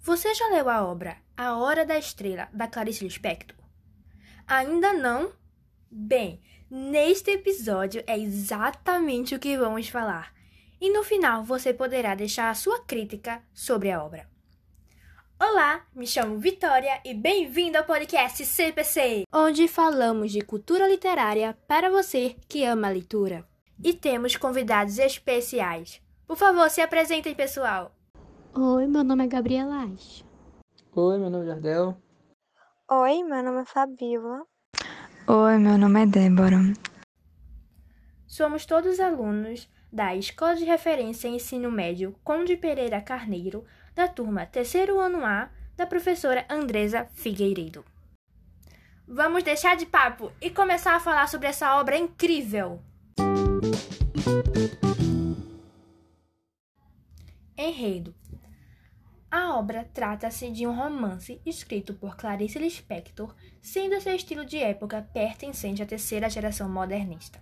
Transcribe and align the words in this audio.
Você 0.00 0.32
já 0.34 0.48
leu 0.48 0.70
a 0.70 0.86
obra 0.86 1.16
A 1.36 1.56
Hora 1.56 1.84
da 1.84 1.98
Estrela, 1.98 2.48
da 2.52 2.68
Clarice 2.68 3.02
Lispector? 3.02 3.56
Ainda 4.46 4.92
não? 4.92 5.32
Bem, 5.90 6.40
neste 6.70 7.32
episódio 7.32 8.04
é 8.06 8.16
exatamente 8.16 9.34
o 9.34 9.40
que 9.40 9.58
vamos 9.58 9.88
falar. 9.88 10.32
E 10.80 10.90
no 10.90 11.02
final 11.02 11.42
você 11.42 11.74
poderá 11.74 12.14
deixar 12.14 12.50
a 12.50 12.54
sua 12.54 12.80
crítica 12.84 13.42
sobre 13.52 13.90
a 13.90 14.02
obra. 14.02 14.28
Olá, 15.38 15.84
me 15.94 16.06
chamo 16.06 16.38
Vitória 16.38 17.00
e 17.04 17.12
bem-vindo 17.12 17.76
ao 17.76 17.84
podcast 17.84 18.46
CPC, 18.46 19.24
onde 19.32 19.66
falamos 19.66 20.30
de 20.30 20.40
cultura 20.40 20.88
literária 20.88 21.58
para 21.66 21.90
você 21.90 22.36
que 22.48 22.64
ama 22.64 22.86
a 22.86 22.90
leitura. 22.90 23.44
E 23.82 23.92
temos 23.92 24.36
convidados 24.36 24.98
especiais. 24.98 26.00
Por 26.26 26.36
favor, 26.36 26.68
se 26.68 26.80
apresentem, 26.80 27.34
pessoal. 27.34 27.92
Oi, 28.52 28.86
meu 28.88 29.04
nome 29.04 29.24
é 29.24 29.28
Gabriela 29.28 29.82
Aich. 29.82 30.24
Oi, 30.92 31.18
meu 31.18 31.30
nome 31.30 31.44
é 31.44 31.48
Jardel. 31.48 31.96
Oi, 32.90 33.22
meu 33.22 33.42
nome 33.44 33.62
é 33.62 33.64
Fabíola. 33.64 34.42
Oi, 35.28 35.58
meu 35.58 35.78
nome 35.78 36.02
é 36.02 36.06
Débora. 36.06 36.58
Somos 38.26 38.66
todos 38.66 38.98
alunos 38.98 39.68
da 39.92 40.16
Escola 40.16 40.56
de 40.56 40.64
Referência 40.64 41.28
Ensino 41.28 41.70
Médio 41.70 42.14
Conde 42.24 42.56
Pereira 42.56 43.00
Carneiro, 43.00 43.64
da 43.94 44.08
turma 44.08 44.46
terceiro 44.46 44.98
ano 44.98 45.24
A, 45.24 45.48
da 45.76 45.86
professora 45.86 46.44
Andresa 46.50 47.06
Figueiredo. 47.12 47.84
Vamos 49.06 49.44
deixar 49.44 49.76
de 49.76 49.86
papo 49.86 50.32
e 50.40 50.50
começar 50.50 50.96
a 50.96 51.00
falar 51.00 51.28
sobre 51.28 51.46
essa 51.46 51.78
obra 51.78 51.96
incrível. 51.96 52.82
Enredo. 57.58 58.14
A 59.30 59.56
obra 59.56 59.88
trata-se 59.92 60.50
de 60.50 60.66
um 60.66 60.76
romance 60.76 61.40
escrito 61.44 61.94
por 61.94 62.16
Clarice 62.16 62.58
Lispector, 62.58 63.34
sendo 63.62 64.00
seu 64.00 64.14
estilo 64.14 64.44
de 64.44 64.58
época 64.58 65.08
pertencente 65.12 65.82
à 65.82 65.86
terceira 65.86 66.28
geração 66.28 66.68
modernista. 66.68 67.40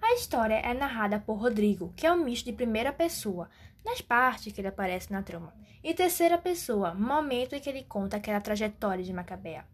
A 0.00 0.14
história 0.14 0.54
é 0.54 0.74
narrada 0.74 1.20
por 1.20 1.34
Rodrigo, 1.34 1.92
que 1.96 2.06
é 2.06 2.12
um 2.12 2.24
misto 2.24 2.46
de 2.46 2.52
primeira 2.52 2.92
pessoa, 2.92 3.48
nas 3.84 4.00
partes 4.00 4.52
que 4.52 4.60
ele 4.60 4.68
aparece 4.68 5.12
na 5.12 5.22
trama, 5.22 5.54
e 5.82 5.94
terceira 5.94 6.36
pessoa, 6.36 6.92
momento 6.92 7.54
em 7.54 7.60
que 7.60 7.68
ele 7.70 7.84
conta 7.84 8.16
aquela 8.16 8.40
trajetória 8.40 9.04
de 9.04 9.12
Macabea. 9.12 9.64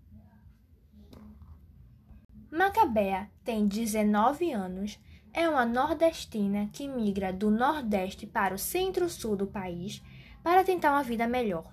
Macabea 2.50 3.30
tem 3.42 3.66
19 3.66 4.52
anos, 4.52 4.98
é 5.32 5.48
uma 5.48 5.64
nordestina 5.64 6.68
que 6.72 6.88
migra 6.88 7.32
do 7.32 7.50
Nordeste 7.50 8.26
para 8.26 8.54
o 8.54 8.58
centro-sul 8.58 9.36
do 9.36 9.46
país 9.46 10.02
para 10.42 10.64
tentar 10.64 10.92
uma 10.92 11.02
vida 11.02 11.26
melhor. 11.26 11.72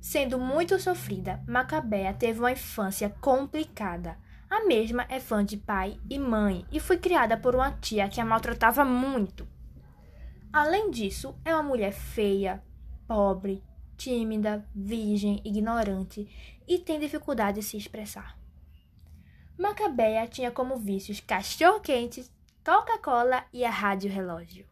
Sendo 0.00 0.38
muito 0.38 0.78
sofrida, 0.78 1.42
Macabea 1.46 2.12
teve 2.12 2.40
uma 2.40 2.52
infância 2.52 3.08
complicada. 3.20 4.18
A 4.50 4.64
mesma 4.64 5.06
é 5.08 5.18
fã 5.20 5.44
de 5.44 5.56
pai 5.56 5.98
e 6.10 6.18
mãe 6.18 6.66
e 6.70 6.80
foi 6.80 6.98
criada 6.98 7.36
por 7.36 7.54
uma 7.54 7.70
tia 7.70 8.08
que 8.08 8.20
a 8.20 8.24
maltratava 8.24 8.84
muito. 8.84 9.48
Além 10.52 10.90
disso, 10.90 11.34
é 11.44 11.54
uma 11.54 11.62
mulher 11.62 11.92
feia, 11.92 12.62
pobre, 13.06 13.62
tímida, 13.96 14.68
virgem, 14.74 15.40
ignorante 15.44 16.28
e 16.66 16.78
tem 16.78 16.98
dificuldade 16.98 17.60
de 17.60 17.66
se 17.66 17.76
expressar. 17.76 18.36
Macabeia 19.56 20.26
tinha 20.26 20.50
como 20.50 20.76
vícios 20.76 21.20
cachorro-quente, 21.20 22.28
Coca-Cola 22.64 23.44
e 23.52 23.64
a 23.64 23.70
rádio-relógio. 23.70 24.64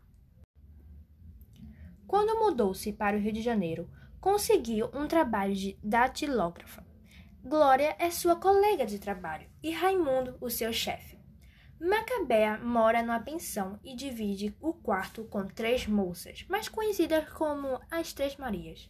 Quando 2.06 2.38
mudou-se 2.38 2.92
para 2.92 3.16
o 3.16 3.20
Rio 3.20 3.32
de 3.32 3.42
Janeiro, 3.42 3.90
conseguiu 4.20 4.88
um 4.94 5.08
trabalho 5.08 5.56
de 5.56 5.76
datilógrafa. 5.82 6.86
Glória 7.42 7.96
é 7.98 8.08
sua 8.08 8.36
colega 8.36 8.86
de 8.86 9.00
trabalho 9.00 9.50
e 9.60 9.72
Raimundo, 9.72 10.38
o 10.40 10.48
seu 10.48 10.72
chefe. 10.72 11.18
Macabea 11.80 12.58
mora 12.58 13.02
numa 13.02 13.18
pensão 13.18 13.80
e 13.82 13.96
divide 13.96 14.56
o 14.60 14.72
quarto 14.72 15.24
com 15.24 15.44
três 15.48 15.88
moças, 15.88 16.44
mais 16.48 16.68
conhecidas 16.68 17.28
como 17.30 17.80
as 17.90 18.12
Três 18.12 18.36
Marias, 18.36 18.88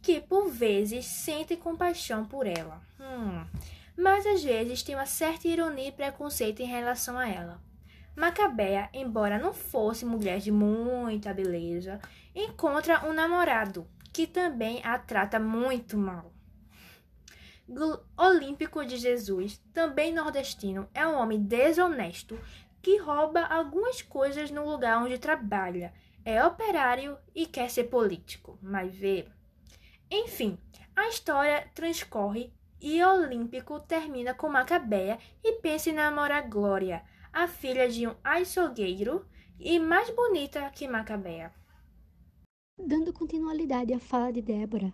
que 0.00 0.18
por 0.18 0.48
vezes 0.48 1.04
sentem 1.04 1.58
compaixão 1.58 2.24
por 2.24 2.46
ela, 2.46 2.80
hum, 2.98 3.44
mas 3.94 4.24
às 4.24 4.42
vezes 4.42 4.82
tem 4.82 4.94
uma 4.94 5.04
certa 5.04 5.46
ironia 5.46 5.88
e 5.88 5.92
preconceito 5.92 6.60
em 6.60 6.66
relação 6.66 7.18
a 7.18 7.28
ela. 7.28 7.67
Macabea, 8.18 8.90
embora 8.92 9.38
não 9.38 9.54
fosse 9.54 10.04
mulher 10.04 10.40
de 10.40 10.50
muita 10.50 11.32
beleza, 11.32 12.00
encontra 12.34 13.08
um 13.08 13.12
namorado 13.12 13.86
que 14.12 14.26
também 14.26 14.80
a 14.82 14.98
trata 14.98 15.38
muito 15.38 15.96
mal. 15.96 16.32
Olímpico 18.16 18.84
de 18.84 18.96
Jesus, 18.96 19.58
também 19.72 20.12
nordestino, 20.12 20.88
é 20.92 21.06
um 21.06 21.16
homem 21.16 21.40
desonesto 21.40 22.36
que 22.82 22.98
rouba 22.98 23.42
algumas 23.42 24.02
coisas 24.02 24.50
no 24.50 24.68
lugar 24.68 25.00
onde 25.00 25.18
trabalha. 25.18 25.92
É 26.24 26.44
operário 26.44 27.16
e 27.32 27.46
quer 27.46 27.70
ser 27.70 27.84
político, 27.84 28.58
mas 28.60 28.92
vê. 28.92 29.28
Enfim, 30.10 30.58
a 30.96 31.06
história 31.06 31.70
transcorre 31.72 32.52
e 32.80 33.00
Olímpico 33.04 33.78
termina 33.78 34.34
com 34.34 34.48
Macabeia 34.48 35.18
e 35.44 35.52
pensa 35.60 35.90
em 35.90 35.92
namorar 35.92 36.48
Glória, 36.48 37.04
a 37.32 37.46
filha 37.46 37.88
de 37.88 38.06
um 38.06 38.14
açougueiro 38.24 39.24
e 39.58 39.78
mais 39.78 40.10
bonita 40.10 40.68
que 40.70 40.88
Macabeia. 40.88 41.52
Dando 42.78 43.12
continuidade 43.12 43.92
à 43.92 43.98
fala 43.98 44.32
de 44.32 44.40
Débora, 44.40 44.92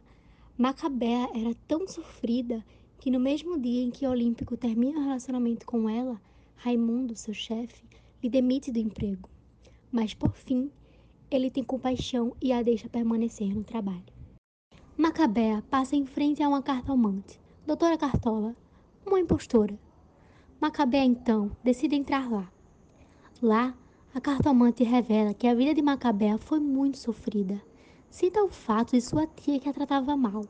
Macabea 0.56 1.28
era 1.34 1.54
tão 1.68 1.86
sofrida 1.86 2.64
que 2.98 3.10
no 3.10 3.20
mesmo 3.20 3.58
dia 3.58 3.82
em 3.82 3.90
que 3.90 4.06
Olímpico 4.06 4.56
termina 4.56 4.98
o 5.00 5.04
relacionamento 5.04 5.66
com 5.66 5.88
ela, 5.88 6.20
Raimundo, 6.56 7.14
seu 7.14 7.34
chefe, 7.34 7.84
lhe 8.22 8.30
demite 8.30 8.72
do 8.72 8.78
emprego. 8.78 9.28
Mas 9.92 10.14
por 10.14 10.32
fim, 10.32 10.70
ele 11.30 11.50
tem 11.50 11.62
compaixão 11.62 12.34
e 12.40 12.52
a 12.52 12.62
deixa 12.62 12.88
permanecer 12.88 13.54
no 13.54 13.64
trabalho. 13.64 14.14
Macabea 14.96 15.62
passa 15.68 15.96
em 15.96 16.06
frente 16.06 16.42
a 16.42 16.48
uma 16.48 16.62
cartomante, 16.62 17.38
Doutora 17.66 17.98
Cartola, 17.98 18.56
uma 19.04 19.20
impostora. 19.20 19.78
Macabea 20.60 21.04
então 21.04 21.50
decide 21.62 21.96
entrar 21.96 22.30
lá. 22.30 22.50
Lá, 23.42 23.74
a 24.14 24.20
cartomante 24.20 24.82
revela 24.84 25.34
que 25.34 25.46
a 25.46 25.54
vida 25.54 25.74
de 25.74 25.82
Macabea 25.82 26.38
foi 26.38 26.60
muito 26.60 26.98
sofrida 26.98 27.60
cita 28.14 28.44
o 28.44 28.48
fato 28.48 28.92
de 28.92 29.00
sua 29.00 29.26
tia 29.26 29.58
que 29.58 29.68
a 29.68 29.72
tratava 29.72 30.16
mal, 30.16 30.46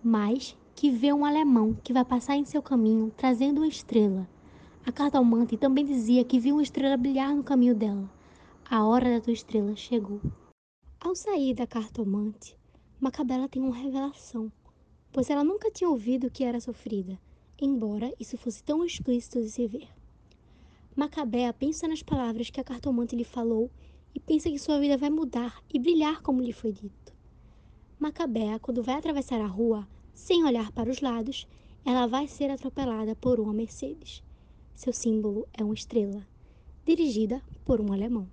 mas 0.00 0.56
que 0.76 0.88
vê 0.88 1.12
um 1.12 1.24
alemão 1.24 1.74
que 1.82 1.92
vai 1.92 2.04
passar 2.04 2.36
em 2.36 2.44
seu 2.44 2.62
caminho 2.62 3.12
trazendo 3.16 3.58
uma 3.58 3.66
estrela. 3.66 4.28
A 4.86 4.92
cartomante 4.92 5.56
também 5.56 5.84
dizia 5.84 6.22
que 6.22 6.38
viu 6.38 6.54
uma 6.54 6.62
estrela 6.62 6.96
brilhar 6.96 7.34
no 7.34 7.42
caminho 7.42 7.74
dela. 7.74 8.08
A 8.70 8.84
hora 8.86 9.16
da 9.16 9.20
tua 9.20 9.32
estrela 9.32 9.74
chegou. 9.74 10.20
Ao 11.00 11.12
sair 11.16 11.54
da 11.54 11.66
cartomante, 11.66 12.56
Macabela 13.00 13.48
tem 13.48 13.60
uma 13.60 13.74
revelação, 13.74 14.52
pois 15.12 15.28
ela 15.28 15.42
nunca 15.42 15.72
tinha 15.72 15.90
ouvido 15.90 16.30
que 16.30 16.44
era 16.44 16.60
sofrida, 16.60 17.18
embora 17.60 18.12
isso 18.18 18.36
fosse 18.36 18.62
tão 18.62 18.84
explícito 18.84 19.40
de 19.40 19.50
se 19.50 19.66
ver. 19.66 19.88
Macabea 20.94 21.52
pensa 21.52 21.86
nas 21.86 22.02
palavras 22.02 22.50
que 22.50 22.60
a 22.60 22.64
cartomante 22.64 23.14
lhe 23.14 23.24
falou 23.24 23.70
e 24.14 24.20
pensa 24.20 24.50
que 24.50 24.58
sua 24.58 24.80
vida 24.80 24.96
vai 24.96 25.10
mudar 25.10 25.62
e 25.72 25.78
brilhar 25.78 26.22
como 26.22 26.42
lhe 26.42 26.52
foi 26.52 26.72
dito. 26.72 27.12
Macabea, 27.98 28.58
quando 28.58 28.82
vai 28.82 28.96
atravessar 28.96 29.40
a 29.40 29.46
rua, 29.46 29.86
sem 30.14 30.44
olhar 30.44 30.72
para 30.72 30.90
os 30.90 31.00
lados, 31.00 31.46
ela 31.84 32.06
vai 32.06 32.26
ser 32.26 32.50
atropelada 32.50 33.14
por 33.14 33.40
uma 33.40 33.52
Mercedes. 33.52 34.22
Seu 34.74 34.92
símbolo 34.92 35.48
é 35.52 35.64
uma 35.64 35.74
estrela, 35.74 36.26
dirigida 36.84 37.42
por 37.64 37.80
um 37.80 37.92
alemão. 37.92 38.28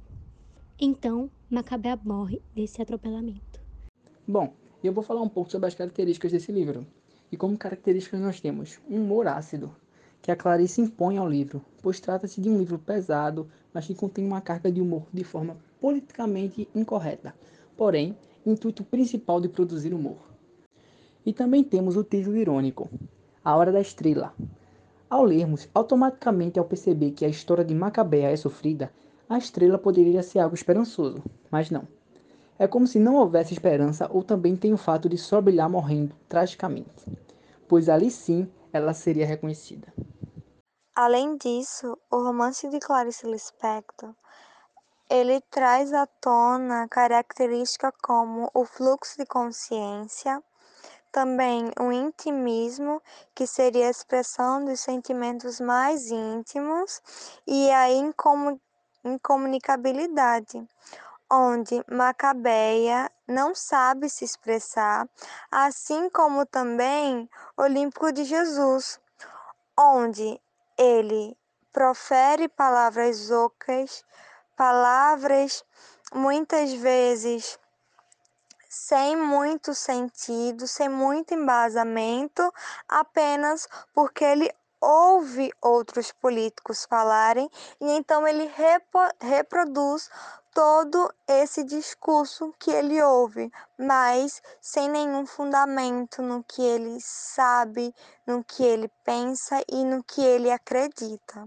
Então, 0.80 1.30
Macabea 1.50 2.00
morre 2.03 2.41
desse 2.53 2.81
atropelamento. 2.81 3.61
Bom, 4.28 4.53
eu 4.84 4.91
vou 4.91 5.03
falar 5.03 5.22
um 5.22 5.29
pouco 5.29 5.49
sobre 5.49 5.67
as 5.67 5.76
características 5.76 6.32
desse 6.32 6.52
livro. 6.52 6.85
E 7.31 7.37
como 7.37 7.57
características 7.57 8.19
nós 8.19 8.39
temos 8.39 8.79
um 8.89 9.01
humor 9.01 9.27
ácido, 9.27 9.75
que 10.22 10.31
a 10.31 10.35
Clarice 10.35 10.81
impõe 10.81 11.17
ao 11.17 11.29
livro, 11.29 11.61
pois 11.81 11.99
trata-se 11.99 12.41
de 12.41 12.49
um 12.49 12.57
livro 12.57 12.79
pesado, 12.79 13.47
mas 13.73 13.85
que 13.85 13.93
contém 13.93 14.25
uma 14.25 14.41
carga 14.41 14.72
de 14.72 14.81
humor 14.81 15.05
de 15.13 15.23
forma 15.23 15.57
politicamente 15.79 16.67
incorreta, 16.73 17.35
porém, 17.77 18.17
intuito 18.45 18.83
principal 18.83 19.39
de 19.39 19.49
produzir 19.49 19.93
humor. 19.93 20.17
E 21.25 21.33
também 21.33 21.63
temos 21.63 21.95
o 21.95 22.03
título 22.03 22.37
irônico, 22.37 22.89
A 23.43 23.55
Hora 23.55 23.72
da 23.72 23.81
Estrela. 23.81 24.33
Ao 25.09 25.23
lermos, 25.23 25.69
automaticamente 25.73 26.57
ao 26.57 26.66
perceber 26.66 27.11
que 27.11 27.25
a 27.25 27.29
história 27.29 27.63
de 27.63 27.75
Macabea 27.75 28.31
é 28.31 28.35
sofrida, 28.35 28.91
a 29.29 29.37
estrela 29.37 29.77
poderia 29.77 30.22
ser 30.22 30.39
algo 30.39 30.55
esperançoso, 30.55 31.23
mas 31.51 31.69
não. 31.69 31.87
É 32.57 32.67
como 32.67 32.87
se 32.87 32.99
não 32.99 33.16
houvesse 33.16 33.53
esperança 33.53 34.09
ou 34.11 34.23
também 34.23 34.55
tem 34.55 34.73
o 34.73 34.78
fato 34.78 35.09
de 35.09 35.17
só 35.17 35.41
brilhar 35.41 35.69
morrendo 35.69 36.16
tragicamente, 36.29 37.05
pois 37.67 37.90
ali 37.90 38.09
sim 38.09 38.49
ela 38.72 38.93
seria 38.93 39.25
reconhecida. 39.25 39.93
Além 40.96 41.35
disso, 41.37 41.97
o 42.09 42.23
romance 42.23 42.69
de 42.69 42.79
Clarice 42.79 43.28
Lispector 43.28 44.13
ele 45.09 45.41
traz 45.52 45.93
à 45.93 46.07
tona 46.07 46.87
características 46.87 47.91
como 48.02 48.49
o 48.53 48.66
fluxo 48.66 49.17
de 49.17 49.25
consciência, 49.25 50.41
também 51.11 51.72
o 51.79 51.91
intimismo, 51.91 53.01
que 53.34 53.46
seria 53.46 53.87
a 53.87 53.91
expressão 53.91 54.66
dos 54.66 54.79
sentimentos 54.79 55.59
mais 55.59 56.09
íntimos, 56.09 57.01
e 57.46 57.69
a 57.69 57.87
incomunicabilidade, 59.03 60.67
onde 61.35 61.84
Macabeia 61.91 63.11
não 63.28 63.53
sabe 63.53 64.09
se 64.09 64.23
expressar, 64.23 65.08
assim 65.52 66.09
como 66.09 66.46
também 66.46 67.29
Olímpico 67.58 68.11
de 68.11 68.23
Jesus, 68.23 68.99
onde 69.78 70.40
ele 70.78 71.37
profere 71.73 72.47
palavras 72.47 73.29
ocas, 73.32 74.05
palavras 74.55 75.66
muitas 76.14 76.73
vezes 76.73 77.59
sem 78.70 79.16
muito 79.16 79.73
sentido, 79.73 80.67
sem 80.67 80.90
muito 80.90 81.34
embasamento, 81.34 82.53
apenas 82.87 83.67
porque 83.93 84.23
ele 84.23 84.53
ouve 84.81 85.51
outros 85.61 86.11
políticos 86.11 86.85
falarem 86.89 87.49
e 87.81 87.91
então 87.91 88.27
ele 88.27 88.49
reproduz 89.22 90.09
todo 90.53 91.13
esse 91.27 91.66
discurso 91.66 92.53
que 92.57 92.72
ele 92.72 93.01
ouve, 93.01 93.51
mas 93.77 94.41
sem 94.61 94.89
nenhum 94.89 95.25
fundamento 95.25 96.22
no 96.22 96.41
que 96.43 96.61
ele 96.61 96.97
sabe, 97.01 97.93
no 98.25 98.41
que 98.41 98.63
ele 98.63 98.89
pensa 99.03 99.61
e 99.69 99.83
no 99.83 100.01
que 100.01 100.22
ele 100.22 100.49
acredita. 100.49 101.45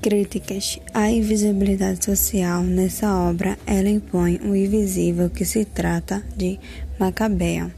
Críticas 0.00 0.78
à 0.94 1.10
invisibilidade 1.10 2.04
social 2.04 2.62
nessa 2.62 3.12
obra, 3.12 3.58
ela 3.66 3.88
impõe 3.88 4.36
o 4.36 4.54
invisível 4.54 5.28
que 5.28 5.44
se 5.44 5.64
trata 5.64 6.20
de 6.36 6.60
Macabea, 7.00 7.74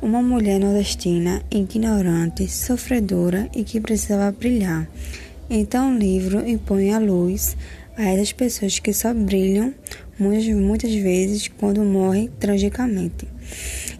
uma 0.00 0.22
mulher 0.22 0.60
nordestina, 0.60 1.42
ignorante, 1.50 2.48
sofredora 2.48 3.48
e 3.54 3.64
que 3.64 3.80
precisava 3.80 4.30
brilhar. 4.30 4.88
Então 5.48 5.94
o 5.94 5.98
livro 5.98 6.46
impõe 6.48 6.92
a 6.92 6.98
luz 6.98 7.56
a 7.96 8.04
essas 8.04 8.32
pessoas 8.32 8.78
que 8.78 8.92
só 8.92 9.14
brilham 9.14 9.74
muitas, 10.18 10.46
muitas 10.48 10.94
vezes 10.94 11.48
quando 11.48 11.82
morrem 11.82 12.30
tragicamente. 12.38 13.26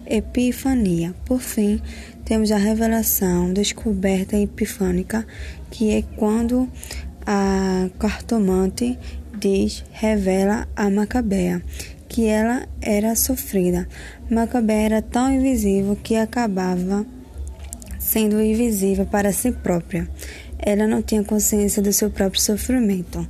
Epifania. 0.07 1.15
Por 1.25 1.41
fim, 1.41 1.81
temos 2.25 2.51
a 2.53 2.57
revelação, 2.57 3.53
descoberta 3.53 4.37
epifânica, 4.37 5.27
que 5.71 5.91
é 5.91 6.03
quando 6.17 6.69
a 7.25 7.89
cartomante 7.99 8.99
diz, 9.39 9.85
revela 9.93 10.67
a 10.75 10.89
Macabea 10.89 11.63
que 12.09 12.27
ela 12.27 12.69
era 12.81 13.15
sofrida. 13.15 13.89
Macabea 14.31 14.77
era 14.77 15.03
tão 15.03 15.31
invisível 15.31 15.97
que 15.97 16.17
acabava 16.17 17.07
sendo 17.99 18.41
invisível 18.41 19.05
para 19.05 19.33
si 19.33 19.53
própria. 19.53 20.09
Ela 20.59 20.87
não 20.87 21.03
tinha 21.03 21.25
consciência 21.25 21.83
do 21.83 21.93
seu 21.93 22.11
próprio 22.11 22.41
sofrimento. 22.41 23.29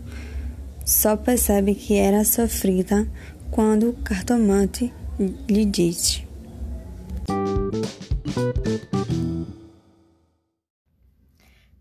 Só 0.84 1.16
percebe 1.16 1.74
que 1.74 1.96
era 1.96 2.24
sofrida 2.24 3.08
quando 3.50 3.90
o 3.90 3.92
cartomante 3.94 4.92
lhe 5.48 5.64
diz. 5.64 6.22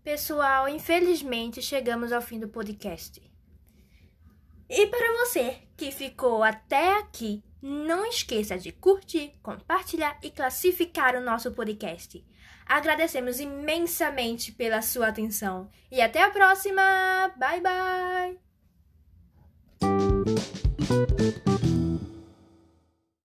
Pessoal, 0.02 0.68
infelizmente 0.68 1.60
chegamos 1.60 2.10
ao 2.12 2.22
fim 2.22 2.38
do 2.38 2.48
podcast. 2.48 3.20
E 4.68 4.86
para 4.86 5.12
você 5.18 5.58
que 5.76 5.92
ficou 5.92 6.42
até 6.42 6.98
aqui, 6.98 7.42
não 7.62 8.06
esqueça 8.06 8.58
de 8.58 8.72
curtir, 8.72 9.32
compartilhar 9.42 10.18
e 10.22 10.30
classificar 10.30 11.16
o 11.16 11.20
nosso 11.20 11.52
podcast. 11.52 12.24
Agradecemos 12.64 13.38
imensamente 13.38 14.52
pela 14.52 14.82
sua 14.82 15.08
atenção 15.08 15.70
e 15.90 16.00
até 16.00 16.22
a 16.22 16.30
próxima! 16.30 16.82
Bye 17.36 17.60
bye! 19.80 20.55